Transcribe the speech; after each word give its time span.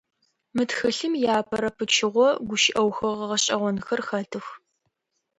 Мы 0.55 0.63
тхылъым 0.69 1.13
иапэрэ 1.23 1.69
пычыгъо 1.77 2.27
гущыӏэухыгъэ 2.47 3.11
гъэшӏэгъонхэр 3.29 4.01
хэтых. 4.07 4.45